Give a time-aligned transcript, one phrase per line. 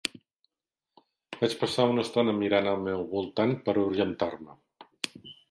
[1.41, 4.59] Vaig passar una estona mirant al meu voltant per orientar-me.